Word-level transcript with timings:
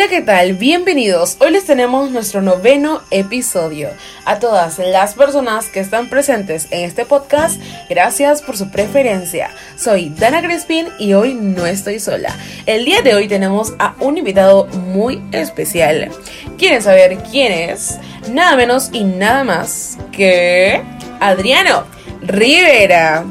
Hola, 0.00 0.08
¿qué 0.08 0.22
tal? 0.22 0.54
Bienvenidos. 0.54 1.36
Hoy 1.40 1.50
les 1.50 1.66
tenemos 1.66 2.10
nuestro 2.10 2.40
noveno 2.40 3.02
episodio. 3.10 3.90
A 4.24 4.38
todas 4.38 4.78
las 4.78 5.12
personas 5.12 5.68
que 5.68 5.80
están 5.80 6.08
presentes 6.08 6.68
en 6.70 6.86
este 6.86 7.04
podcast, 7.04 7.60
gracias 7.90 8.40
por 8.40 8.56
su 8.56 8.70
preferencia. 8.70 9.50
Soy 9.76 10.08
Dana 10.08 10.40
Crespin 10.40 10.86
y 10.98 11.12
hoy 11.12 11.34
no 11.34 11.66
estoy 11.66 12.00
sola. 12.00 12.34
El 12.64 12.86
día 12.86 13.02
de 13.02 13.14
hoy 13.14 13.28
tenemos 13.28 13.74
a 13.78 13.94
un 14.00 14.16
invitado 14.16 14.68
muy 14.68 15.22
especial. 15.32 16.10
¿Quieren 16.56 16.80
saber 16.80 17.18
quién 17.30 17.52
es? 17.52 17.98
Nada 18.30 18.56
menos 18.56 18.88
y 18.94 19.04
nada 19.04 19.44
más 19.44 19.98
que 20.12 20.80
Adriano 21.20 21.84
Rivera. 22.22 23.26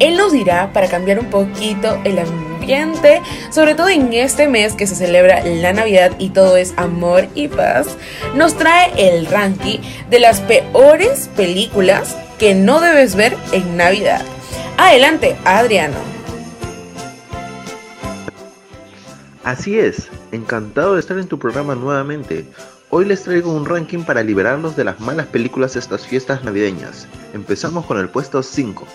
Él 0.00 0.16
nos 0.16 0.32
dirá 0.32 0.72
para 0.72 0.88
cambiar 0.88 1.20
un 1.20 1.30
poquito 1.30 2.00
el 2.02 2.18
ambiente, 2.18 2.51
sobre 3.50 3.74
todo 3.74 3.88
en 3.88 4.12
este 4.12 4.48
mes 4.48 4.74
que 4.74 4.86
se 4.86 4.94
celebra 4.94 5.42
la 5.44 5.72
Navidad 5.72 6.12
y 6.18 6.30
todo 6.30 6.56
es 6.56 6.74
amor 6.76 7.26
y 7.34 7.48
paz, 7.48 7.96
nos 8.34 8.56
trae 8.56 8.92
el 8.96 9.26
ranking 9.26 9.78
de 10.10 10.20
las 10.20 10.40
peores 10.40 11.28
películas 11.36 12.16
que 12.38 12.54
no 12.54 12.80
debes 12.80 13.14
ver 13.14 13.36
en 13.52 13.76
Navidad. 13.76 14.22
Adelante, 14.78 15.36
Adriano. 15.44 15.98
Así 19.44 19.78
es, 19.78 20.08
encantado 20.30 20.94
de 20.94 21.00
estar 21.00 21.18
en 21.18 21.26
tu 21.26 21.38
programa 21.38 21.74
nuevamente. 21.74 22.46
Hoy 22.90 23.06
les 23.06 23.22
traigo 23.22 23.52
un 23.52 23.64
ranking 23.64 24.04
para 24.04 24.22
liberarlos 24.22 24.76
de 24.76 24.84
las 24.84 25.00
malas 25.00 25.26
películas 25.26 25.74
de 25.74 25.80
estas 25.80 26.06
fiestas 26.06 26.44
navideñas. 26.44 27.08
Empezamos 27.32 27.86
con 27.86 27.98
el 27.98 28.08
puesto 28.08 28.42
5. 28.42 28.86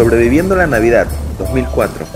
Sobreviviendo 0.00 0.56
la 0.56 0.66
Navidad, 0.66 1.06
2004. 1.38 2.06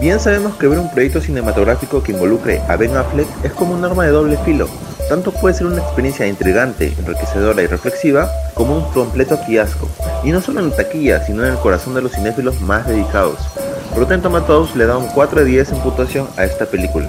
Bien 0.00 0.18
sabemos 0.18 0.56
que 0.56 0.66
ver 0.66 0.80
un 0.80 0.90
proyecto 0.90 1.20
cinematográfico 1.20 2.02
que 2.02 2.10
involucre 2.10 2.60
a 2.66 2.74
Ben 2.74 2.96
Affleck 2.96 3.28
es 3.44 3.52
como 3.52 3.72
un 3.72 3.84
arma 3.84 4.04
de 4.04 4.10
doble 4.10 4.36
filo. 4.38 4.68
Tanto 5.08 5.30
puede 5.30 5.54
ser 5.54 5.68
una 5.68 5.80
experiencia 5.80 6.26
intrigante, 6.26 6.92
enriquecedora 6.98 7.62
y 7.62 7.68
reflexiva, 7.68 8.28
como 8.54 8.78
un 8.78 8.92
completo 8.92 9.38
fiasco. 9.38 9.88
Y 10.24 10.32
no 10.32 10.40
solo 10.40 10.58
en 10.58 10.70
la 10.70 10.76
taquilla, 10.76 11.24
sino 11.24 11.44
en 11.44 11.52
el 11.52 11.58
corazón 11.60 11.94
de 11.94 12.02
los 12.02 12.10
cinéfilos 12.10 12.60
más 12.62 12.84
dedicados. 12.88 13.38
Rotten 13.94 14.20
Tomatoes 14.20 14.74
le 14.74 14.86
da 14.86 14.98
un 14.98 15.06
4 15.06 15.44
de 15.44 15.46
10 15.46 15.70
en 15.70 15.78
puntuación 15.82 16.26
a 16.36 16.42
esta 16.42 16.66
película. 16.66 17.08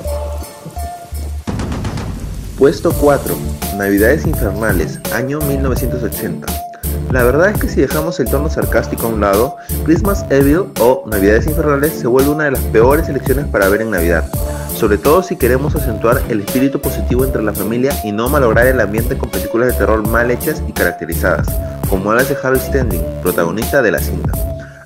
Puesto 2.59 2.93
4. 2.93 3.35
Navidades 3.75 4.27
Infernales, 4.27 4.99
año 5.15 5.39
1980. 5.39 6.64
La 7.15 7.23
verdad 7.23 7.51
es 7.51 7.57
que 7.57 7.69
si 7.69 7.79
dejamos 7.79 8.19
el 8.19 8.29
tono 8.29 8.49
sarcástico 8.49 9.07
a 9.07 9.09
un 9.09 9.21
lado, 9.21 9.55
Christmas 9.85 10.25
Evil 10.31 10.65
o 10.81 11.05
Navidades 11.07 11.47
Infernales 11.47 11.93
se 11.93 12.07
vuelve 12.07 12.31
una 12.31 12.43
de 12.43 12.51
las 12.51 12.61
peores 12.65 13.07
elecciones 13.07 13.45
para 13.45 13.69
ver 13.69 13.83
en 13.83 13.91
Navidad, 13.91 14.29
sobre 14.75 14.97
todo 14.97 15.23
si 15.23 15.37
queremos 15.37 15.73
acentuar 15.77 16.21
el 16.27 16.41
espíritu 16.41 16.81
positivo 16.81 17.23
entre 17.23 17.41
la 17.41 17.53
familia 17.53 17.97
y 18.03 18.11
no 18.11 18.27
malograr 18.27 18.67
el 18.67 18.81
ambiente 18.81 19.17
con 19.17 19.29
películas 19.29 19.69
de 19.69 19.75
terror 19.75 20.05
mal 20.05 20.29
hechas 20.29 20.61
y 20.67 20.73
caracterizadas, 20.73 21.47
como 21.89 22.13
las 22.13 22.27
de 22.27 22.35
Harry 22.43 22.59
Standing, 22.59 23.01
protagonista 23.21 23.81
de 23.81 23.91
la 23.91 23.99
cinta. 23.99 24.33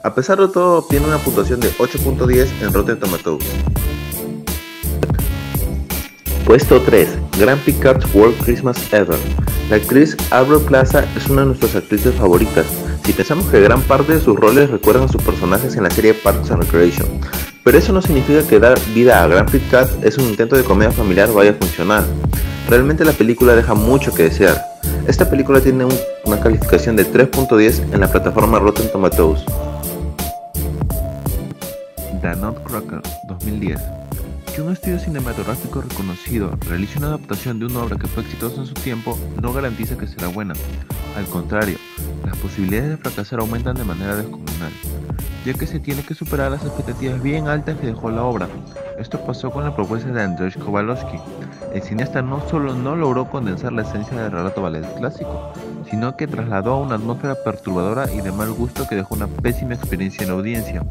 A 0.03 0.13
pesar 0.13 0.39
de 0.39 0.49
todo, 0.49 0.83
tiene 0.83 1.07
una 1.07 1.17
puntuación 1.17 1.59
de 1.59 1.71
8.10 1.79 2.47
en 2.61 2.71
Rotten 2.71 2.99
Tomatoes. 2.99 3.43
Puesto 6.45 6.79
3. 6.79 7.09
Grand 7.39 7.61
Picard 7.61 8.03
World 8.13 8.37
Christmas 8.43 8.77
Ever. 8.93 9.17
La 9.69 9.75
actriz 9.75 10.17
Aubrey 10.31 10.59
Plaza 10.65 11.05
es 11.15 11.29
una 11.29 11.41
de 11.41 11.47
nuestras 11.49 11.75
actrices 11.75 12.15
favoritas. 12.15 12.65
Si 13.05 13.13
pensamos 13.13 13.45
que 13.45 13.61
gran 13.61 13.81
parte 13.81 14.13
de 14.13 14.19
sus 14.19 14.35
roles 14.35 14.71
recuerdan 14.71 15.03
a 15.03 15.07
sus 15.07 15.21
personajes 15.21 15.75
en 15.75 15.83
la 15.83 15.91
serie 15.91 16.15
Parks 16.15 16.49
and 16.49 16.63
Recreation. 16.63 17.07
Pero 17.63 17.77
eso 17.77 17.93
no 17.93 18.01
significa 18.01 18.41
que 18.47 18.59
dar 18.59 18.79
vida 18.95 19.23
a 19.23 19.27
Grand 19.27 19.51
Picard 19.51 19.87
es 20.03 20.17
un 20.17 20.25
intento 20.25 20.55
de 20.55 20.63
comedia 20.63 20.91
familiar 20.91 21.31
vaya 21.31 21.51
a 21.51 21.53
funcionar. 21.53 22.03
Realmente 22.67 23.05
la 23.05 23.11
película 23.11 23.55
deja 23.55 23.75
mucho 23.75 24.11
que 24.11 24.23
desear. 24.23 24.59
Esta 25.07 25.29
película 25.29 25.61
tiene 25.61 25.85
una 26.25 26.39
calificación 26.39 26.95
de 26.95 27.05
3.10 27.05 27.93
en 27.93 27.99
la 27.99 28.11
plataforma 28.11 28.57
Rotten 28.57 28.91
Tomatoes. 28.91 29.45
The 32.23 32.35
Nutcracker 32.37 33.01
2010 33.27 33.98
que 34.53 34.61
un 34.61 34.71
estudio 34.73 34.99
cinematográfico 34.99 35.81
reconocido 35.81 36.51
realice 36.67 36.97
una 36.97 37.07
adaptación 37.07 37.59
de 37.59 37.65
una 37.65 37.79
obra 37.79 37.97
que 37.97 38.07
fue 38.07 38.23
exitosa 38.23 38.61
en 38.61 38.67
su 38.67 38.73
tiempo 38.73 39.17
no 39.41 39.53
garantiza 39.53 39.97
que 39.97 40.07
será 40.07 40.27
buena. 40.27 40.53
Al 41.17 41.25
contrario, 41.25 41.77
las 42.25 42.37
posibilidades 42.37 42.89
de 42.89 42.97
fracasar 42.97 43.39
aumentan 43.39 43.75
de 43.75 43.83
manera 43.83 44.15
descomunal, 44.15 44.71
ya 45.45 45.53
que 45.53 45.67
se 45.67 45.79
tiene 45.79 46.03
que 46.03 46.15
superar 46.15 46.51
las 46.51 46.63
expectativas 46.63 47.21
bien 47.21 47.47
altas 47.47 47.77
que 47.79 47.87
dejó 47.87 48.09
la 48.09 48.23
obra. 48.23 48.47
Esto 48.97 49.19
pasó 49.25 49.51
con 49.51 49.63
la 49.63 49.75
propuesta 49.75 50.11
de 50.11 50.23
Andrzej 50.23 50.57
Kowalski. 50.57 51.19
El 51.73 51.81
cineasta 51.81 52.21
no 52.21 52.47
solo 52.49 52.73
no 52.73 52.95
logró 52.95 53.29
condensar 53.29 53.73
la 53.73 53.83
esencia 53.83 54.21
del 54.21 54.31
relato 54.31 54.61
ballet 54.61 54.85
clásico, 54.97 55.53
sino 55.89 56.15
que 56.15 56.27
trasladó 56.27 56.73
a 56.73 56.79
una 56.79 56.95
atmósfera 56.95 57.35
perturbadora 57.43 58.11
y 58.11 58.21
de 58.21 58.31
mal 58.31 58.51
gusto 58.53 58.87
que 58.87 58.95
dejó 58.95 59.15
una 59.15 59.27
pésima 59.27 59.73
experiencia 59.73 60.23
en 60.23 60.29
la 60.29 60.35
audiencia. 60.35 60.83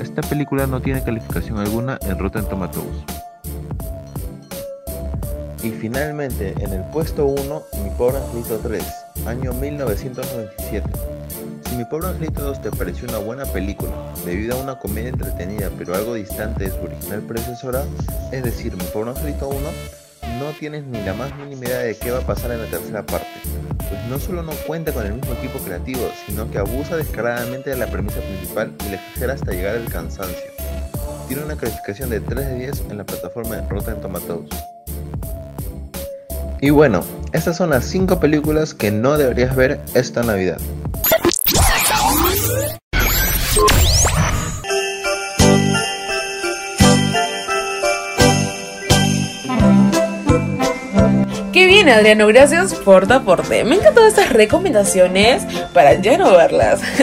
Esta 0.00 0.22
película 0.22 0.66
no 0.66 0.80
tiene 0.80 1.04
calificación 1.04 1.58
alguna 1.58 1.98
en 2.02 2.18
Rotten 2.18 2.44
Tomatoes. 2.46 3.04
Y 5.62 5.70
finalmente, 5.72 6.54
en 6.58 6.72
el 6.72 6.82
puesto 6.84 7.26
1, 7.26 7.62
Mi 7.84 7.90
Pobre 7.90 8.16
Angelito 8.16 8.58
3, 8.58 8.82
año 9.26 9.52
1997. 9.52 10.90
Si 11.68 11.76
Mi 11.76 11.84
Pobre 11.84 12.08
Angelito 12.08 12.42
2 12.42 12.62
te 12.62 12.70
pareció 12.70 13.06
una 13.08 13.18
buena 13.18 13.44
película, 13.44 13.92
debido 14.24 14.56
a 14.56 14.62
una 14.62 14.76
comedia 14.76 15.10
entretenida 15.10 15.70
pero 15.76 15.94
algo 15.94 16.14
distante 16.14 16.64
de 16.64 16.70
su 16.70 16.80
original 16.80 17.20
predecesora, 17.20 17.84
es 18.32 18.42
decir, 18.42 18.74
Mi 18.74 18.84
Pobre 18.84 19.10
Angelito 19.10 19.48
1, 19.48 19.58
no 20.38 20.50
tienes 20.58 20.84
ni 20.84 21.02
la 21.02 21.14
más 21.14 21.36
mínima 21.36 21.66
idea 21.66 21.78
de 21.80 21.96
qué 21.96 22.10
va 22.10 22.18
a 22.18 22.26
pasar 22.26 22.50
en 22.52 22.60
la 22.60 22.66
tercera 22.66 23.04
parte, 23.04 23.26
pues 23.78 24.04
no 24.08 24.18
solo 24.18 24.42
no 24.42 24.52
cuenta 24.66 24.92
con 24.92 25.06
el 25.06 25.14
mismo 25.14 25.32
equipo 25.34 25.58
creativo, 25.58 26.00
sino 26.26 26.50
que 26.50 26.58
abusa 26.58 26.96
descaradamente 26.96 27.70
de 27.70 27.76
la 27.76 27.86
premisa 27.86 28.20
principal 28.20 28.72
y 28.86 28.90
la 28.90 28.96
exagera 28.96 29.34
hasta 29.34 29.52
llegar 29.52 29.76
al 29.76 29.84
cansancio. 29.86 30.50
Tiene 31.28 31.44
una 31.44 31.56
calificación 31.56 32.10
de 32.10 32.20
3 32.20 32.46
de 32.46 32.54
10 32.56 32.82
en 32.90 32.98
la 32.98 33.04
plataforma 33.04 33.56
de 33.56 33.68
Rotten 33.68 34.00
Tomatoes. 34.00 34.48
Y 36.60 36.70
bueno, 36.70 37.02
estas 37.32 37.56
son 37.56 37.70
las 37.70 37.84
5 37.84 38.20
películas 38.20 38.74
que 38.74 38.90
no 38.90 39.16
deberías 39.16 39.56
ver 39.56 39.80
esta 39.94 40.22
Navidad. 40.22 40.60
Adriano, 51.88 52.26
gracias 52.26 52.74
por 52.74 53.06
tu 53.06 53.14
aporte. 53.14 53.64
Me 53.64 53.76
encantan 53.76 54.06
estas 54.06 54.30
recomendaciones 54.30 55.42
para 55.72 55.94
ya 55.94 56.18
no 56.18 56.30
verlas. 56.32 56.80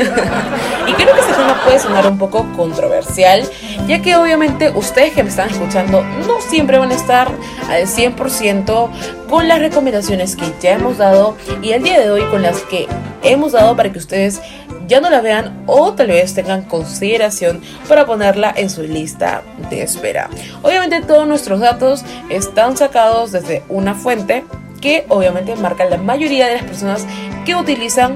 y 0.88 0.94
creo 0.94 1.14
que 1.14 1.20
este 1.20 1.34
tema 1.34 1.62
puede 1.66 1.80
sonar 1.80 2.06
un 2.06 2.20
poco 2.20 2.46
controversial, 2.56 3.44
ya 3.88 4.02
que 4.02 4.16
obviamente 4.16 4.70
ustedes 4.70 5.14
que 5.14 5.24
me 5.24 5.30
están 5.30 5.50
escuchando 5.50 6.04
no 6.28 6.42
siempre 6.42 6.78
van 6.78 6.92
a 6.92 6.96
estar 6.96 7.28
al 7.70 7.88
100% 7.88 8.90
con 9.28 9.48
las 9.48 9.60
recomendaciones 9.60 10.36
que 10.36 10.54
ya 10.62 10.74
hemos 10.74 11.00
dado 11.00 11.36
y 11.62 11.72
el 11.72 11.82
día 11.82 12.00
de 12.00 12.12
hoy 12.12 12.24
con 12.30 12.44
las 12.44 12.60
que 12.62 12.88
hemos 13.24 13.54
dado 13.54 13.76
para 13.76 13.92
que 13.92 13.98
ustedes 13.98 14.42
ya 14.88 15.02
no 15.02 15.10
la 15.10 15.22
vean 15.22 15.64
o 15.66 15.94
tal 15.94 16.08
vez 16.08 16.34
tengan 16.34 16.64
consideración 16.64 17.62
para 17.90 18.06
ponerla 18.06 18.54
en 18.56 18.70
su 18.70 18.84
lista 18.84 19.42
de 19.70 19.82
espera. 19.82 20.30
Obviamente 20.62 21.02
todos 21.02 21.28
nuestros 21.28 21.60
datos 21.60 22.06
están 22.30 22.78
sacados 22.78 23.32
desde 23.32 23.64
una 23.70 23.96
fuente 23.96 24.46
que 24.88 25.04
obviamente 25.10 25.54
marca 25.58 25.84
la 25.84 25.98
mayoría 25.98 26.48
de 26.48 26.54
las 26.54 26.64
personas 26.64 27.06
que 27.46 27.56
utilizan 27.56 28.16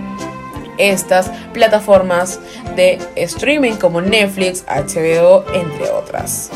estas 0.78 1.30
plataformas 1.54 2.40
de 2.78 2.98
streaming 3.18 3.74
como 3.74 4.00
Netflix, 4.00 4.64
HBO, 4.66 5.44
entre 5.54 5.90
otras. 5.92 6.50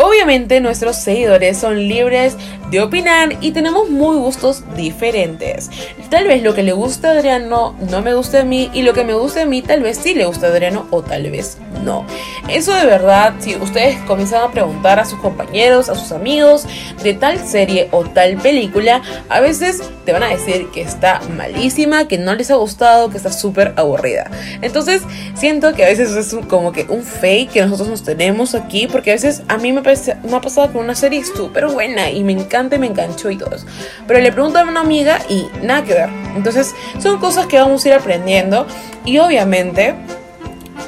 Obviamente 0.00 0.60
nuestros 0.60 0.94
seguidores 0.94 1.58
son 1.58 1.88
libres 1.88 2.36
de 2.70 2.80
opinar 2.80 3.36
y 3.40 3.50
tenemos 3.50 3.90
muy 3.90 4.16
gustos 4.16 4.62
diferentes. 4.76 5.70
Tal 6.08 6.28
vez 6.28 6.40
lo 6.44 6.54
que 6.54 6.62
le 6.62 6.70
gusta 6.70 7.08
a 7.08 7.12
Adriano 7.14 7.74
no 7.90 8.00
me 8.00 8.14
guste 8.14 8.38
a 8.38 8.44
mí 8.44 8.70
y 8.72 8.82
lo 8.82 8.92
que 8.92 9.02
me 9.02 9.14
gusta 9.14 9.42
a 9.42 9.46
mí 9.46 9.60
tal 9.60 9.82
vez 9.82 9.98
sí 9.98 10.14
le 10.14 10.24
gusta 10.24 10.46
a 10.46 10.50
Adriano 10.50 10.86
o 10.90 11.02
tal 11.02 11.28
vez 11.32 11.58
no. 11.82 12.06
Eso 12.48 12.72
de 12.74 12.86
verdad, 12.86 13.34
si 13.40 13.56
ustedes 13.56 13.98
comienzan 14.02 14.42
a 14.42 14.52
preguntar 14.52 15.00
a 15.00 15.04
sus 15.04 15.18
compañeros, 15.18 15.88
a 15.88 15.96
sus 15.96 16.12
amigos 16.12 16.64
de 17.02 17.14
tal 17.14 17.44
serie 17.44 17.88
o 17.90 18.04
tal 18.04 18.36
película, 18.36 19.02
a 19.28 19.40
veces 19.40 19.82
te 20.04 20.12
van 20.12 20.22
a 20.22 20.28
decir 20.28 20.68
que 20.72 20.80
está 20.80 21.20
malísima, 21.36 22.06
que 22.06 22.18
no 22.18 22.34
les 22.36 22.50
ha 22.50 22.54
gustado, 22.54 23.10
que 23.10 23.16
está 23.16 23.32
súper 23.32 23.74
aburrida. 23.76 24.30
Entonces 24.62 25.02
siento 25.34 25.74
que 25.74 25.84
a 25.84 25.88
veces 25.88 26.12
es 26.12 26.36
como 26.46 26.72
que 26.72 26.86
un 26.88 27.02
fake 27.02 27.50
que 27.50 27.62
nosotros 27.62 27.88
nos 27.88 28.04
tenemos 28.04 28.54
aquí 28.54 28.86
porque 28.86 29.10
a 29.10 29.14
veces 29.14 29.42
a 29.48 29.58
mí 29.58 29.72
me 29.72 29.82
me 30.24 30.36
ha 30.36 30.40
pasado 30.40 30.72
con 30.72 30.84
una 30.84 30.94
serie 30.94 31.24
súper 31.24 31.66
buena 31.66 32.10
y 32.10 32.24
me 32.24 32.32
encanta 32.32 32.76
y 32.76 32.78
me 32.78 32.86
enganchó 32.86 33.30
y 33.30 33.36
todo 33.36 33.54
eso. 33.54 33.66
Pero 34.06 34.20
le 34.20 34.32
pregunto 34.32 34.58
a 34.58 34.62
una 34.62 34.80
amiga 34.80 35.20
y 35.28 35.46
nada 35.62 35.84
que 35.84 35.94
ver. 35.94 36.10
Entonces 36.36 36.74
son 36.98 37.18
cosas 37.18 37.46
que 37.46 37.58
vamos 37.58 37.84
a 37.84 37.88
ir 37.88 37.94
aprendiendo 37.94 38.66
y 39.04 39.18
obviamente 39.18 39.94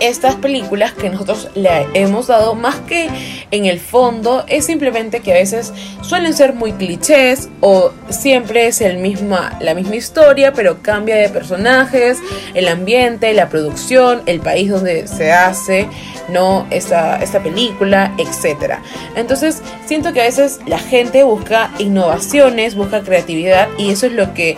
estas 0.01 0.37
películas 0.37 0.93
que 0.93 1.11
nosotros 1.11 1.49
le 1.55 1.87
hemos 1.95 2.27
dado 2.27 2.55
más 2.55 2.77
que 2.81 3.09
en 3.51 3.67
el 3.67 3.79
fondo 3.79 4.45
es 4.49 4.67
simplemente 4.67 5.21
que 5.21 5.33
a 5.33 5.35
veces 5.35 5.73
suelen 6.03 6.35
ser 6.35 6.55
muy 6.55 6.73
clichés 6.73 7.49
o 7.61 7.93
siempre 8.09 8.67
es 8.67 8.81
el 8.81 8.99
misma, 8.99 9.59
la 9.61 9.75
misma 9.75 9.97
historia 9.97 10.53
pero 10.53 10.83
cambia 10.83 11.17
de 11.17 11.29
personajes, 11.29 12.19
el 12.55 12.69
ambiente, 12.69 13.33
la 13.35 13.49
producción, 13.49 14.23
el 14.27 14.41
país 14.41 14.71
donde 14.71 15.07
se 15.07 15.33
hace, 15.33 15.87
no 16.29 16.67
esta, 16.71 17.23
esta 17.23 17.43
película, 17.43 18.13
etc. 18.19 18.77
Entonces 19.17 19.63
siento 19.87 20.13
que 20.13 20.21
a 20.21 20.25
veces 20.25 20.61
la 20.67 20.79
gente 20.79 21.23
busca 21.23 21.71
innovaciones, 21.79 22.75
busca 22.75 23.03
creatividad 23.03 23.69
y 23.79 23.91
eso 23.91 24.07
es 24.07 24.13
lo 24.13 24.33
que 24.35 24.57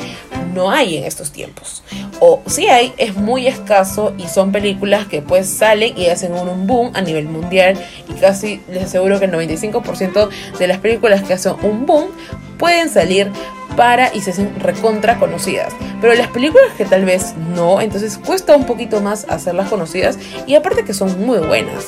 no 0.53 0.71
hay 0.71 0.97
en 0.97 1.05
estos 1.05 1.33
tiempos. 1.33 1.83
O 2.21 2.43
si 2.47 2.67
hay, 2.69 2.93
es 2.97 3.15
muy 3.15 3.47
escaso 3.47 4.15
y 4.19 4.29
son 4.29 4.53
películas 4.53 5.07
que 5.07 5.23
pues 5.23 5.49
salen 5.49 5.97
y 5.97 6.07
hacen 6.07 6.33
un 6.35 6.67
boom 6.67 6.93
a 6.95 7.01
nivel 7.01 7.27
mundial 7.27 7.77
y 8.09 8.13
casi 8.21 8.61
les 8.69 8.85
aseguro 8.85 9.19
que 9.19 9.27
el 9.27 9.33
95% 9.33 10.29
de 10.59 10.67
las 10.67 10.79
películas 10.79 11.23
que 11.23 11.35
hacen 11.35 11.55
un 11.63 11.87
boom 11.87 12.07
pueden 12.59 12.89
salir 12.89 13.31
para 13.77 14.15
y 14.15 14.21
se 14.21 14.31
hacen 14.31 14.55
recontra 14.61 15.19
conocidas. 15.19 15.73
Pero 16.01 16.15
las 16.15 16.29
películas 16.29 16.73
que 16.77 16.85
tal 16.85 17.05
vez 17.05 17.35
no, 17.55 17.81
entonces 17.81 18.19
cuesta 18.19 18.57
un 18.57 18.67
poquito 18.67 19.01
más 19.01 19.27
hacerlas 19.29 19.69
conocidas 19.69 20.19
y 20.47 20.55
aparte 20.55 20.85
que 20.85 20.95
son 20.95 21.25
muy 21.25 21.39
buenas. 21.39 21.87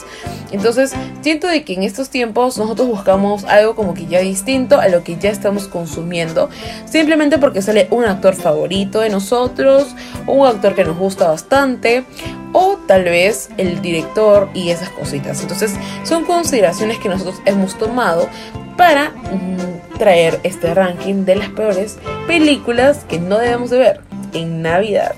Entonces 0.51 0.93
siento 1.21 1.49
de 1.49 1.65
que 1.65 1.75
en 1.75 1.83
estos 1.83 2.11
tiempos 2.11 2.59
nosotros 2.59 2.87
buscamos 2.87 3.45
algo 3.45 3.75
como 3.75 3.95
que 3.95 4.07
ya 4.07 4.21
distinto 4.21 4.79
a 4.81 4.89
lo 4.89 5.03
que 5.03 5.17
ya 5.17 5.31
estamos 5.31 5.67
consumiendo, 5.67 6.49
simplemente 6.85 7.39
porque 7.39 7.63
sale 7.63 7.89
un 7.91 8.05
actor 8.05 8.35
favorito 8.35 9.01
de 9.01 9.11
nosotros, 9.11 9.95
un 10.27 10.47
actor 10.47 10.75
que 10.75 10.85
nos 10.85 10.97
gusta 10.97 11.29
bastante 11.29 12.05
o 12.53 12.79
tal 12.87 13.05
vez 13.05 13.51
el 13.57 13.83
director 13.83 14.49
y 14.55 14.71
esas 14.71 14.91
cositas. 14.91 15.43
Entonces 15.43 15.75
son 16.05 16.25
consideraciones 16.25 16.99
que 16.99 17.09
nosotros 17.09 17.43
hemos 17.47 17.77
tomado 17.77 18.29
para 18.77 19.11
mm, 19.11 19.74
traer 19.99 20.41
este 20.43 20.75
ranking 20.75 21.25
de 21.25 21.37
las 21.37 21.49
peores 21.50 21.99
películas 22.26 23.05
que 23.08 23.19
no 23.19 23.38
debemos 23.38 23.70
de 23.70 23.79
ver 23.79 24.00
en 24.32 24.62
Navidad. 24.62 25.14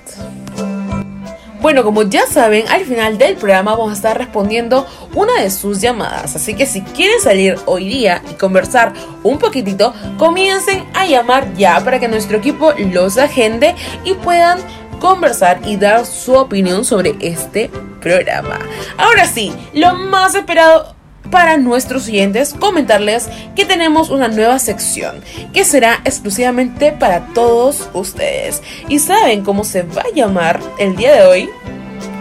Bueno, 1.60 1.82
como 1.82 2.02
ya 2.02 2.26
saben, 2.26 2.64
al 2.68 2.84
final 2.84 3.18
del 3.18 3.34
programa 3.34 3.72
vamos 3.72 3.90
a 3.90 3.94
estar 3.94 4.16
respondiendo 4.16 4.86
una 5.14 5.40
de 5.40 5.50
sus 5.50 5.80
llamadas. 5.80 6.36
Así 6.36 6.54
que 6.54 6.66
si 6.66 6.82
quieren 6.82 7.20
salir 7.20 7.56
hoy 7.64 7.88
día 7.88 8.22
y 8.30 8.34
conversar 8.34 8.92
un 9.24 9.38
poquitito, 9.38 9.92
comiencen 10.18 10.84
a 10.94 11.06
llamar 11.06 11.54
ya 11.54 11.82
para 11.82 11.98
que 11.98 12.08
nuestro 12.08 12.36
equipo 12.36 12.72
los 12.92 13.18
agende 13.18 13.74
y 14.04 14.14
puedan 14.14 14.60
conversar 15.00 15.60
y 15.64 15.76
dar 15.76 16.06
su 16.06 16.34
opinión 16.34 16.84
sobre 16.84 17.16
este 17.20 17.70
programa. 18.00 18.58
Ahora 18.96 19.26
sí, 19.26 19.52
lo 19.72 19.94
más 19.94 20.34
esperado 20.34 20.95
para 21.30 21.56
nuestros 21.56 22.08
oyentes 22.08 22.54
comentarles 22.54 23.28
que 23.54 23.64
tenemos 23.64 24.10
una 24.10 24.28
nueva 24.28 24.58
sección 24.58 25.22
que 25.52 25.64
será 25.64 26.00
exclusivamente 26.04 26.92
para 26.92 27.26
todos 27.34 27.88
ustedes. 27.92 28.62
¿Y 28.88 28.98
saben 28.98 29.42
cómo 29.42 29.64
se 29.64 29.82
va 29.82 30.02
a 30.02 30.14
llamar 30.14 30.60
el 30.78 30.96
día 30.96 31.14
de 31.14 31.22
hoy? 31.22 31.50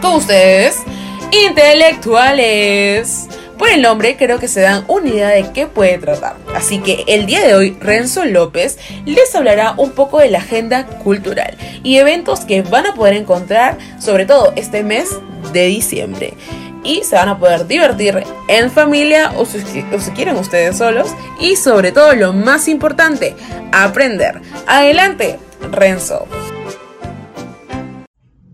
Con 0.00 0.14
ustedes, 0.14 0.76
intelectuales. 1.46 3.28
Por 3.58 3.70
el 3.70 3.80
nombre 3.80 4.16
creo 4.16 4.38
que 4.38 4.48
se 4.48 4.60
dan 4.60 4.84
una 4.86 5.08
idea 5.08 5.28
de 5.28 5.50
qué 5.52 5.66
puede 5.66 5.96
tratar. 5.96 6.36
Así 6.54 6.78
que 6.78 7.04
el 7.06 7.24
día 7.24 7.40
de 7.46 7.54
hoy 7.54 7.76
Renzo 7.80 8.24
López 8.26 8.78
les 9.06 9.34
hablará 9.34 9.74
un 9.78 9.92
poco 9.92 10.18
de 10.18 10.30
la 10.30 10.38
agenda 10.38 10.86
cultural 10.86 11.56
y 11.82 11.96
eventos 11.96 12.40
que 12.40 12.60
van 12.62 12.86
a 12.86 12.94
poder 12.94 13.14
encontrar 13.14 13.78
sobre 13.98 14.26
todo 14.26 14.52
este 14.56 14.82
mes 14.82 15.08
de 15.54 15.66
diciembre 15.66 16.34
y 16.86 17.02
se 17.02 17.16
van 17.16 17.28
a 17.28 17.38
poder 17.38 17.66
divertir 17.66 18.22
en 18.48 18.70
familia 18.70 19.32
o 19.36 19.44
si, 19.44 19.60
quieren 20.14 20.36
ustedes 20.36 20.78
solos 20.78 21.08
y 21.40 21.56
sobre 21.56 21.92
todo 21.92 22.14
lo 22.14 22.32
más 22.32 22.68
importante, 22.68 23.34
aprender. 23.72 24.40
Adelante, 24.66 25.38
Renzo. 25.72 26.26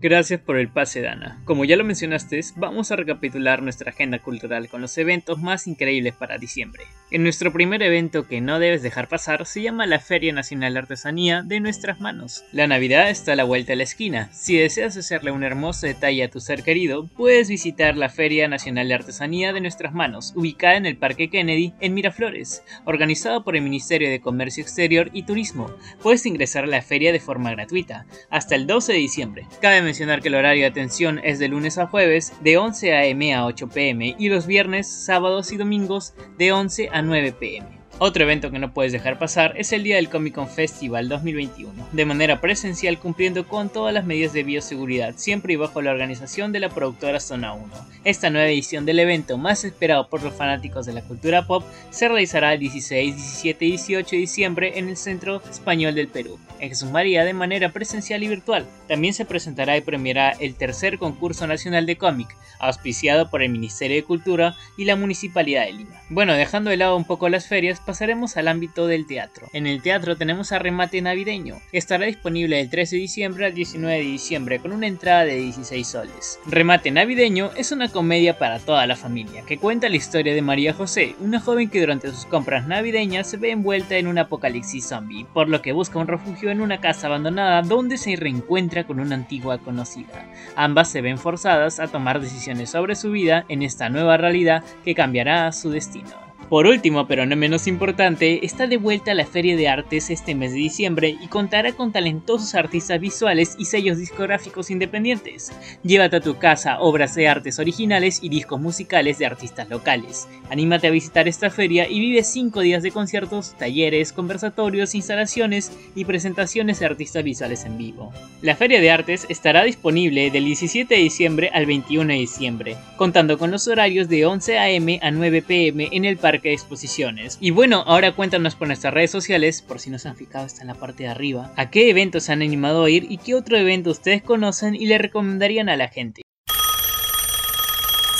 Gracias 0.03 0.41
por 0.41 0.57
el 0.57 0.67
pase, 0.67 0.99
Dana. 0.99 1.41
Como 1.45 1.63
ya 1.63 1.77
lo 1.77 1.85
mencionaste, 1.85 2.41
vamos 2.57 2.91
a 2.91 2.97
recapitular 2.97 3.61
nuestra 3.61 3.91
agenda 3.91 4.19
cultural 4.19 4.67
con 4.67 4.81
los 4.81 4.97
eventos 4.97 5.39
más 5.39 5.65
increíbles 5.65 6.13
para 6.13 6.37
diciembre. 6.37 6.83
En 7.09 7.23
nuestro 7.23 7.53
primer 7.53 7.81
evento 7.81 8.27
que 8.27 8.41
no 8.41 8.59
debes 8.59 8.81
dejar 8.81 9.07
pasar 9.07 9.45
se 9.45 9.61
llama 9.61 9.85
la 9.85 10.01
Feria 10.01 10.33
Nacional 10.33 10.73
de 10.73 10.79
Artesanía 10.79 11.41
de 11.41 11.61
nuestras 11.61 12.01
manos. 12.01 12.43
La 12.51 12.67
Navidad 12.67 13.09
está 13.09 13.31
a 13.31 13.35
la 13.37 13.45
vuelta 13.45 13.71
de 13.71 13.75
la 13.77 13.83
esquina. 13.83 14.29
Si 14.33 14.57
deseas 14.57 14.97
hacerle 14.97 15.31
un 15.31 15.43
hermoso 15.43 15.87
detalle 15.87 16.25
a 16.25 16.29
tu 16.29 16.41
ser 16.41 16.63
querido, 16.63 17.07
puedes 17.15 17.47
visitar 17.47 17.95
la 17.95 18.09
Feria 18.09 18.49
Nacional 18.49 18.89
de 18.89 18.95
Artesanía 18.95 19.53
de 19.53 19.61
nuestras 19.61 19.93
manos, 19.93 20.33
ubicada 20.35 20.75
en 20.75 20.85
el 20.85 20.97
Parque 20.97 21.29
Kennedy, 21.29 21.75
en 21.79 21.93
Miraflores, 21.93 22.61
organizado 22.83 23.45
por 23.45 23.55
el 23.55 23.61
Ministerio 23.61 24.09
de 24.09 24.19
Comercio 24.19 24.63
Exterior 24.63 25.11
y 25.13 25.23
Turismo. 25.23 25.73
Puedes 26.01 26.25
ingresar 26.25 26.65
a 26.65 26.67
la 26.67 26.81
feria 26.81 27.13
de 27.13 27.21
forma 27.21 27.51
gratuita, 27.51 28.05
hasta 28.29 28.55
el 28.55 28.67
12 28.67 28.91
de 28.91 28.99
diciembre. 28.99 29.47
Mencionar 29.93 30.23
que 30.23 30.29
el 30.29 30.33
horario 30.33 30.63
de 30.63 30.69
atención 30.69 31.19
es 31.23 31.37
de 31.37 31.47
lunes 31.47 31.77
a 31.77 31.85
jueves 31.85 32.33
de 32.41 32.57
11 32.57 32.95
a.m. 32.95 33.35
a 33.35 33.45
8 33.45 33.69
p.m. 33.69 34.15
y 34.17 34.27
los 34.27 34.47
viernes, 34.47 34.87
sábados 34.87 35.51
y 35.51 35.57
domingos 35.57 36.15
de 36.39 36.51
11 36.51 36.89
a 36.91 37.03
9 37.03 37.31
p.m. 37.33 37.82
Otro 37.99 38.23
evento 38.23 38.49
que 38.49 38.57
no 38.57 38.73
puedes 38.73 38.91
dejar 38.91 39.19
pasar 39.19 39.53
es 39.55 39.71
el 39.71 39.83
día 39.83 39.97
del 39.97 40.09
Comic 40.09 40.33
Con 40.33 40.49
Festival 40.49 41.07
2021, 41.09 41.89
de 41.91 42.05
manera 42.05 42.41
presencial 42.41 42.97
cumpliendo 42.97 43.47
con 43.47 43.69
todas 43.69 43.93
las 43.93 44.03
medidas 44.03 44.33
de 44.33 44.43
bioseguridad, 44.43 45.13
siempre 45.15 45.53
y 45.53 45.57
bajo 45.57 45.79
la 45.81 45.91
organización 45.91 46.51
de 46.51 46.59
la 46.59 46.69
productora 46.69 47.19
Zona 47.19 47.53
1. 47.53 47.65
Esta 48.03 48.31
nueva 48.31 48.47
edición 48.47 48.85
del 48.85 48.97
evento, 48.97 49.37
más 49.37 49.63
esperado 49.63 50.09
por 50.09 50.23
los 50.23 50.33
fanáticos 50.33 50.87
de 50.87 50.93
la 50.93 51.03
cultura 51.03 51.45
pop, 51.45 51.63
se 51.91 52.07
realizará 52.07 52.53
el 52.53 52.59
16, 52.61 53.15
17 53.15 53.65
y 53.65 53.69
18 53.69 54.09
de 54.09 54.17
diciembre 54.17 54.79
en 54.79 54.89
el 54.89 54.97
Centro 54.97 55.43
Español 55.49 55.93
del 55.93 56.07
Perú, 56.07 56.39
en 56.59 56.69
Jesús 56.69 56.89
María 56.89 57.23
de 57.23 57.33
manera 57.33 57.69
presencial 57.69 58.23
y 58.23 58.27
virtual. 58.27 58.65
También 58.87 59.13
se 59.13 59.25
presentará 59.25 59.77
y 59.77 59.81
premiará 59.81 60.31
el 60.31 60.55
tercer 60.55 60.97
concurso 60.97 61.45
nacional 61.45 61.85
de 61.85 61.97
cómic, 61.97 62.35
auspiciado 62.59 63.29
por 63.29 63.43
el 63.43 63.49
Ministerio 63.49 63.97
de 63.97 64.03
Cultura 64.03 64.55
y 64.77 64.85
la 64.85 64.95
Municipalidad 64.95 65.65
de 65.65 65.73
Lima. 65.73 66.01
Bueno, 66.09 66.33
dejando 66.33 66.69
de 66.69 66.77
lado 66.77 66.95
un 66.95 67.05
poco 67.05 67.29
las 67.29 67.47
ferias, 67.47 67.82
pasaremos 67.85 68.37
al 68.37 68.47
ámbito 68.47 68.87
del 68.87 69.05
teatro. 69.05 69.47
En 69.53 69.67
el 69.67 69.81
teatro 69.81 70.15
tenemos 70.15 70.51
a 70.51 70.59
Remate 70.59 71.01
Navideño. 71.01 71.59
Estará 71.71 72.05
disponible 72.05 72.57
del 72.57 72.69
13 72.69 72.95
de 72.95 73.01
diciembre 73.01 73.45
al 73.45 73.53
19 73.53 73.95
de 73.95 74.03
diciembre 74.03 74.59
con 74.59 74.71
una 74.71 74.87
entrada 74.87 75.25
de 75.25 75.35
16 75.35 75.87
soles. 75.87 76.39
Remate 76.45 76.91
Navideño 76.91 77.51
es 77.55 77.71
una 77.71 77.89
comedia 77.89 78.37
para 78.37 78.59
toda 78.59 78.85
la 78.87 78.95
familia 78.95 79.43
que 79.45 79.57
cuenta 79.57 79.89
la 79.89 79.95
historia 79.95 80.33
de 80.33 80.41
María 80.41 80.73
José, 80.73 81.15
una 81.19 81.39
joven 81.39 81.69
que 81.69 81.79
durante 81.79 82.09
sus 82.09 82.25
compras 82.25 82.67
navideñas 82.67 83.29
se 83.29 83.37
ve 83.37 83.51
envuelta 83.51 83.97
en 83.97 84.07
un 84.07 84.17
apocalipsis 84.17 84.87
zombie, 84.87 85.25
por 85.33 85.49
lo 85.49 85.61
que 85.61 85.71
busca 85.71 85.99
un 85.99 86.07
refugio 86.07 86.49
en 86.49 86.61
una 86.61 86.79
casa 86.79 87.07
abandonada 87.07 87.61
donde 87.61 87.97
se 87.97 88.15
reencuentra 88.15 88.85
con 88.85 88.99
una 88.99 89.15
antigua 89.15 89.57
conocida. 89.57 90.25
Ambas 90.55 90.89
se 90.89 91.01
ven 91.01 91.17
forzadas 91.17 91.79
a 91.79 91.87
tomar 91.87 92.21
decisiones 92.21 92.69
sobre 92.69 92.95
su 92.95 93.11
vida 93.11 93.45
en 93.49 93.63
esta 93.63 93.89
nueva 93.89 94.17
realidad 94.17 94.63
que 94.83 94.95
cambiará 94.95 95.51
su 95.51 95.69
destino. 95.69 96.22
Por 96.49 96.67
último, 96.67 97.07
pero 97.07 97.25
no 97.25 97.35
menos 97.35 97.67
importante, 97.67 98.45
está 98.45 98.67
de 98.67 98.77
vuelta 98.77 99.13
la 99.13 99.25
Feria 99.25 99.55
de 99.55 99.67
Artes 99.67 100.09
este 100.09 100.35
mes 100.35 100.51
de 100.51 100.59
diciembre 100.59 101.15
y 101.19 101.27
contará 101.27 101.71
con 101.71 101.91
talentosos 101.91 102.53
artistas 102.53 102.99
visuales 102.99 103.55
y 103.57 103.65
sellos 103.65 103.97
discográficos 103.97 104.69
independientes. 104.69 105.51
Llévate 105.83 106.17
a 106.17 106.21
tu 106.21 106.37
casa 106.37 106.79
obras 106.79 107.15
de 107.15 107.27
artes 107.27 107.57
originales 107.57 108.19
y 108.21 108.29
discos 108.29 108.61
musicales 108.61 109.17
de 109.17 109.25
artistas 109.25 109.69
locales. 109.69 110.27
Anímate 110.51 110.87
a 110.87 110.91
visitar 110.91 111.27
esta 111.27 111.49
feria 111.49 111.89
y 111.89 111.99
vive 111.99 112.23
5 112.23 112.59
días 112.59 112.83
de 112.83 112.91
conciertos, 112.91 113.55
talleres, 113.57 114.13
conversatorios, 114.13 114.93
instalaciones 114.93 115.71
y 115.95 116.05
presentaciones 116.05 116.79
de 116.79 116.85
artistas 116.85 117.23
visuales 117.23 117.65
en 117.65 117.77
vivo. 117.77 118.13
La 118.41 118.55
Feria 118.55 118.79
de 118.79 118.91
Artes 118.91 119.25
estará 119.29 119.63
disponible 119.63 120.29
del 120.29 120.45
17 120.45 120.93
de 120.93 121.01
diciembre 121.01 121.49
al 121.53 121.65
21 121.65 122.13
de 122.13 122.19
diciembre, 122.19 122.75
contando 122.97 123.39
con 123.39 123.49
los 123.49 123.67
horarios 123.67 124.07
de 124.09 124.25
11 124.25 124.59
am 124.59 124.87
a 125.01 125.09
9 125.09 125.41
pm 125.41 125.89
en 125.91 126.05
el 126.05 126.17
Parque 126.17 126.32
parque 126.33 126.49
de 126.49 126.55
exposiciones. 126.55 127.37
Y 127.39 127.51
bueno, 127.51 127.83
ahora 127.85 128.15
cuéntanos 128.15 128.55
por 128.55 128.67
nuestras 128.67 128.91
redes 128.91 129.11
sociales, 129.11 129.61
por 129.61 129.79
si 129.79 129.91
no 129.91 129.99
se 129.99 130.09
han 130.09 130.15
fijado, 130.15 130.47
está 130.47 130.61
en 130.61 130.67
la 130.67 130.73
parte 130.73 131.03
de 131.03 131.09
arriba, 131.09 131.51
a 131.57 131.69
qué 131.69 131.91
eventos 131.91 132.23
se 132.23 132.31
han 132.31 132.41
animado 132.41 132.85
a 132.85 132.89
ir 132.89 133.05
y 133.07 133.17
qué 133.17 133.35
otro 133.35 133.55
evento 133.55 133.91
ustedes 133.91 134.23
conocen 134.23 134.73
y 134.73 134.87
le 134.87 134.97
recomendarían 134.97 135.69
a 135.69 135.77
la 135.77 135.89
gente. 135.89 136.23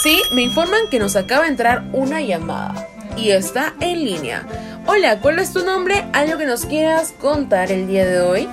Sí, 0.03 0.21
me 0.31 0.43
informan 0.43 0.89
que 0.91 0.99
nos 0.99 1.15
acaba 1.15 1.45
de 1.45 1.49
entrar 1.49 1.89
una 1.91 2.21
llamada 2.21 2.87
y 3.17 3.31
está 3.31 3.73
en 3.79 4.05
línea. 4.05 4.45
Hola, 4.85 5.19
¿cuál 5.19 5.39
es 5.39 5.51
tu 5.51 5.65
nombre? 5.65 6.05
¿Algo 6.13 6.37
que 6.37 6.45
nos 6.45 6.67
quieras 6.67 7.13
contar 7.19 7.71
el 7.71 7.87
día 7.87 8.05
de 8.05 8.21
hoy? 8.21 8.47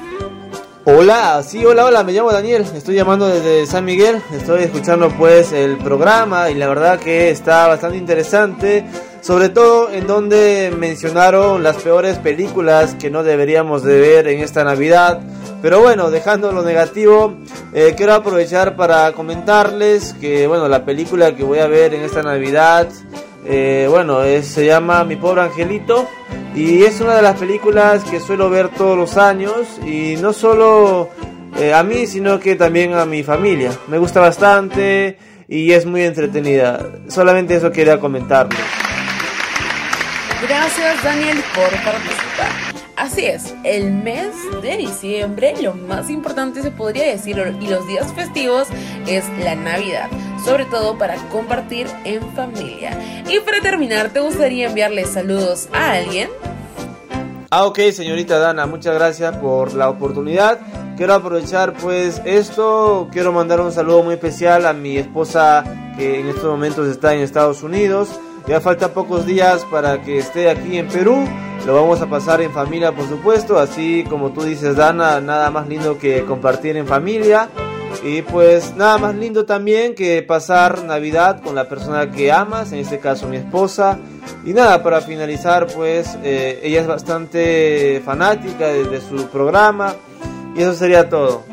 Hola, 0.85 1.43
sí, 1.47 1.63
hola, 1.63 1.85
hola, 1.85 2.03
me 2.05 2.13
llamo 2.13 2.33
Daniel, 2.33 2.65
estoy 2.75 2.95
llamando 2.95 3.29
desde 3.29 3.67
San 3.67 3.85
Miguel, 3.85 4.23
estoy 4.33 4.63
escuchando 4.63 5.11
pues 5.11 5.53
el 5.53 5.77
programa 5.77 6.49
y 6.51 6.55
la 6.55 6.69
verdad 6.69 6.99
que 6.99 7.29
está 7.29 7.67
bastante 7.67 7.99
interesante, 7.99 8.87
sobre 9.21 9.49
todo 9.49 9.91
en 9.91 10.07
donde 10.07 10.73
mencionaron 10.77 11.63
las 11.63 11.77
peores 11.77 12.19
películas 12.19 12.95
que 12.95 13.11
no 13.11 13.23
deberíamos 13.23 13.83
de 13.83 14.01
ver 14.01 14.29
en 14.29 14.41
esta 14.41 14.65
Navidad. 14.65 15.21
Pero 15.63 15.81
bueno, 15.81 16.11
dejando 16.11 16.53
lo 16.53 16.63
negativo, 16.63 17.35
eh, 17.73 17.95
quiero 17.97 18.15
aprovechar 18.15 18.77
para 18.77 19.13
comentarles 19.13 20.15
que 20.15 20.47
bueno, 20.47 20.69
la 20.69 20.85
película 20.85 21.35
que 21.37 21.45
voy 21.45 21.59
a 21.59 21.67
ver 21.67 21.95
en 21.95 22.03
esta 22.03 22.23
Navidad, 22.23 22.89
eh, 23.45 23.87
bueno, 23.91 24.21
se 24.43 24.65
llama 24.65 25.05
Mi 25.05 25.17
pobre 25.17 25.43
angelito. 25.43 26.07
Y 26.55 26.83
es 26.83 27.01
una 27.01 27.15
de 27.15 27.23
las 27.23 27.39
películas 27.39 28.03
que 28.05 28.19
suelo 28.19 28.51
ver 28.51 28.71
todos 28.71 28.97
los 28.97 29.17
años 29.17 29.79
y 29.87 30.17
no 30.21 30.33
solo 30.33 31.09
eh, 31.59 31.73
a 31.73 31.83
mí, 31.85 32.07
sino 32.07 32.41
que 32.41 32.57
también 32.57 32.95
a 32.95 33.05
mi 33.05 33.23
familia. 33.23 33.71
Me 33.87 33.99
gusta 33.99 34.21
bastante 34.21 35.17
y 35.47 35.73
es 35.73 35.87
muy 35.87 36.03
entretenida. 36.03 36.89
Solamente 37.09 37.55
eso 37.55 37.71
quería 37.71 38.01
comentarlo. 38.01 38.57
Gracias 40.43 41.03
Daniel 41.05 41.39
por 41.55 41.71
participar. 41.85 42.51
Así 42.97 43.27
es, 43.27 43.55
el 43.65 43.91
mes 43.93 44.29
de 44.63 44.77
diciembre, 44.77 45.55
lo 45.63 45.75
más 45.75 46.11
importante 46.11 46.63
se 46.63 46.71
podría 46.71 47.07
decir, 47.07 47.37
y 47.61 47.67
los 47.67 47.87
días 47.87 48.13
festivos, 48.13 48.69
es 49.07 49.25
la 49.43 49.55
Navidad, 49.55 50.09
sobre 50.45 50.67
todo 50.67 50.99
para 50.99 51.17
compartir 51.29 51.87
en 52.05 52.21
familia. 52.33 52.99
Y 53.29 53.41
para 53.41 53.61
terminar, 53.61 54.11
¿te 54.11 54.21
gustaría 54.21 54.67
enviarle 54.69 55.07
saludos 55.07 55.69
a 55.73 55.93
alguien? 55.93 56.29
Ah, 57.51 57.65
ok, 57.65 57.79
señorita 57.93 58.39
Dana, 58.39 58.67
muchas 58.67 58.95
gracias 58.95 59.37
por 59.39 59.75
la 59.75 59.89
oportunidad. 59.89 60.61
Quiero 60.97 61.15
aprovechar 61.15 61.73
pues 61.75 62.21
esto, 62.25 63.09
quiero 63.11 63.33
mandar 63.33 63.61
un 63.61 63.73
saludo 63.73 64.03
muy 64.03 64.15
especial 64.15 64.67
a 64.67 64.73
mi 64.73 64.99
esposa 64.99 65.65
que 65.97 66.21
en 66.21 66.29
estos 66.29 66.45
momentos 66.45 66.87
está 66.87 67.15
en 67.15 67.21
Estados 67.21 67.63
Unidos. 67.63 68.21
Ya 68.51 68.61
falta 68.61 68.93
pocos 68.93 69.27
días 69.27 69.65
para 69.71 70.03
que 70.03 70.19
esté 70.19 70.51
aquí 70.51 70.77
en 70.77 70.89
Perú. 70.89 71.25
Lo 71.65 71.75
vamos 71.77 72.03
a 72.03 72.11
pasar 72.11 72.41
en 72.41 72.51
familia, 72.51 72.91
por 72.91 73.09
supuesto. 73.09 73.61
Así 73.61 74.03
como 74.11 74.33
tú 74.33 74.43
dices, 74.43 74.75
Dana, 74.75 75.21
nada 75.21 75.53
más 75.53 75.69
lindo 75.69 75.99
que 75.99 76.25
compartir 76.25 76.77
en 76.77 76.85
familia. 76.85 77.49
Y 78.03 78.23
pues 78.23 78.75
nada 78.75 78.99
más 78.99 79.15
lindo 79.15 79.45
también 79.45 79.95
que 79.95 80.21
pasar 80.25 80.83
Navidad 80.83 81.41
con 81.41 81.55
la 81.55 81.69
persona 81.69 82.11
que 82.11 82.33
amas, 82.33 82.73
en 82.73 82.81
este 82.81 82.99
caso 82.99 83.29
mi 83.29 83.37
esposa. 83.37 84.01
Y 84.45 84.53
nada, 84.53 84.83
para 84.83 85.01
finalizar, 85.01 85.69
pues 85.69 86.19
eh, 86.25 86.59
ella 86.65 86.81
es 86.81 86.89
bastante 86.89 88.03
fanática 88.05 88.67
de 88.67 89.01
su 89.01 89.29
programa. 89.29 89.95
Y 90.57 90.63
eso 90.63 90.75
sería 90.75 91.09
todo. 91.09 91.45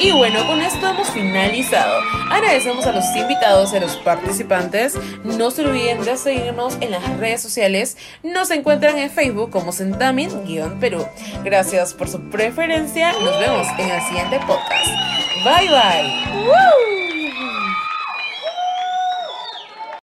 Y 0.00 0.12
bueno, 0.12 0.46
con 0.46 0.62
esto 0.62 0.88
hemos 0.88 1.10
finalizado. 1.10 2.00
Agradecemos 2.30 2.86
a 2.86 2.92
los 2.92 3.04
invitados 3.14 3.72
y 3.72 3.76
a 3.76 3.80
los 3.80 3.96
participantes. 3.96 4.98
No 5.24 5.50
se 5.50 5.62
olviden 5.66 6.02
de 6.02 6.16
seguirnos 6.16 6.78
en 6.80 6.92
las 6.92 7.18
redes 7.18 7.42
sociales. 7.42 7.98
Nos 8.22 8.50
encuentran 8.50 8.96
en 8.96 9.10
Facebook 9.10 9.50
como 9.50 9.72
Sentamin-Perú. 9.72 11.06
Gracias 11.44 11.92
por 11.92 12.08
su 12.08 12.18
preferencia. 12.30 13.12
Nos 13.12 13.38
vemos 13.38 13.66
en 13.78 13.90
el 13.90 14.00
siguiente 14.02 14.40
podcast. 14.46 14.88
Bye 15.44 15.68
bye. 15.68 16.99